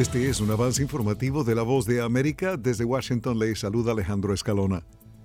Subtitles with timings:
[0.00, 2.56] Este es un avance informativo de La Voz de América.
[2.56, 4.82] Desde Washington le saluda Alejandro Escalona.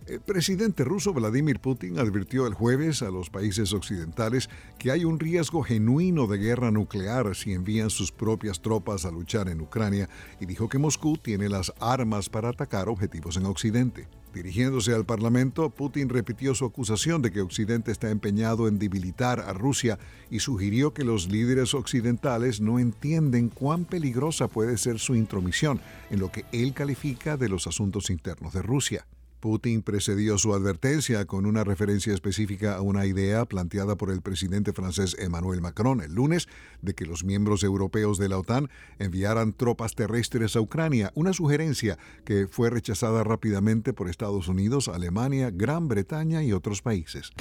[0.07, 5.19] El presidente ruso Vladimir Putin advirtió el jueves a los países occidentales que hay un
[5.19, 10.07] riesgo genuino de guerra nuclear si envían sus propias tropas a luchar en Ucrania
[10.39, 14.07] y dijo que Moscú tiene las armas para atacar objetivos en Occidente.
[14.31, 19.53] Dirigiéndose al Parlamento, Putin repitió su acusación de que Occidente está empeñado en debilitar a
[19.53, 19.97] Rusia
[20.29, 25.81] y sugirió que los líderes occidentales no entienden cuán peligrosa puede ser su intromisión
[26.11, 29.07] en lo que él califica de los asuntos internos de Rusia.
[29.39, 34.73] Putin precedió su advertencia con una referencia específica a una idea planteada por el presidente
[34.73, 36.47] francés Emmanuel Macron el lunes
[36.81, 41.97] de que los miembros europeos de la OTAN enviaran tropas terrestres a Ucrania, una sugerencia
[42.23, 47.31] que fue rechazada rápidamente por Estados Unidos, Alemania, Gran Bretaña y otros países.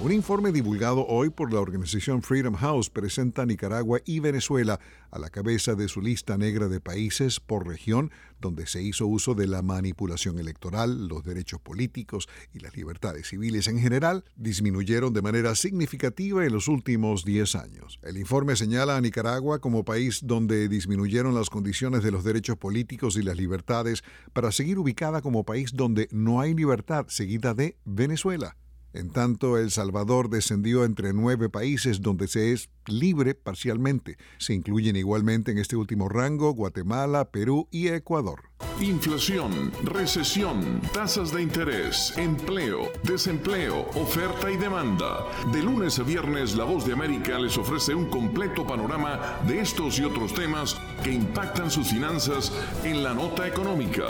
[0.00, 4.78] Un informe divulgado hoy por la organización Freedom House presenta a Nicaragua y Venezuela
[5.10, 9.34] a la cabeza de su lista negra de países por región donde se hizo uso
[9.34, 15.22] de la manipulación electoral, los derechos políticos y las libertades civiles en general disminuyeron de
[15.22, 17.98] manera significativa en los últimos 10 años.
[18.04, 23.16] El informe señala a Nicaragua como país donde disminuyeron las condiciones de los derechos políticos
[23.16, 28.54] y las libertades para seguir ubicada como país donde no hay libertad, seguida de Venezuela.
[28.94, 34.16] En tanto, El Salvador descendió entre nueve países donde se es libre parcialmente.
[34.38, 38.44] Se incluyen igualmente en este último rango Guatemala, Perú y Ecuador.
[38.80, 45.26] Inflación, recesión, tasas de interés, empleo, desempleo, oferta y demanda.
[45.52, 49.98] De lunes a viernes, La Voz de América les ofrece un completo panorama de estos
[49.98, 52.52] y otros temas que impactan sus finanzas
[52.84, 54.04] en la nota económica.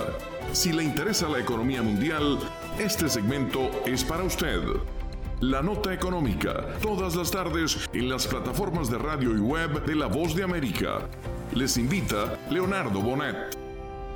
[0.53, 2.39] Si le interesa la economía mundial,
[2.79, 4.61] este segmento es para usted.
[5.41, 10.07] La nota económica, todas las tardes en las plataformas de radio y web de La
[10.07, 11.09] Voz de América.
[11.55, 13.57] Les invita Leonardo Bonet.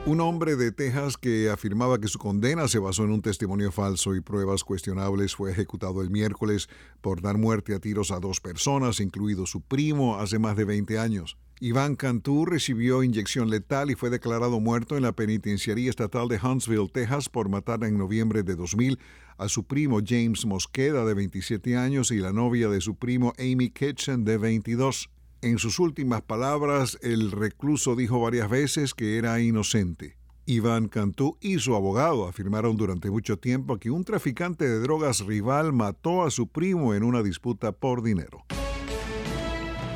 [0.04, 4.16] Un hombre de Texas que afirmaba que su condena se basó en un testimonio falso
[4.16, 6.68] y pruebas cuestionables fue ejecutado el miércoles
[7.02, 10.98] por dar muerte a tiros a dos personas, incluido su primo, hace más de 20
[10.98, 11.36] años.
[11.64, 16.88] Iván Cantú recibió inyección letal y fue declarado muerto en la penitenciaría estatal de Huntsville,
[16.92, 18.98] Texas, por matar en noviembre de 2000
[19.38, 23.70] a su primo James Mosqueda, de 27 años, y la novia de su primo Amy
[23.70, 25.08] Kitchen, de 22.
[25.40, 30.16] En sus últimas palabras, el recluso dijo varias veces que era inocente.
[30.46, 35.72] Iván Cantú y su abogado afirmaron durante mucho tiempo que un traficante de drogas rival
[35.72, 38.44] mató a su primo en una disputa por dinero.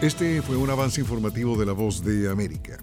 [0.02, 2.76] Este fue un avance informativo de la voz de América.